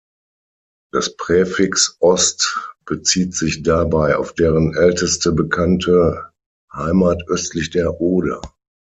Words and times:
Das 0.91 1.15
Präfix 1.15 1.97
„Ost-“ 1.99 2.57
bezieht 2.87 3.35
sich 3.35 3.61
dabei 3.61 4.15
auf 4.17 4.33
deren 4.33 4.73
älteste 4.73 5.31
bekannte 5.31 6.31
Heimat 6.73 7.21
östlich 7.27 7.69
der 7.69 8.01
Oder. 8.01 8.41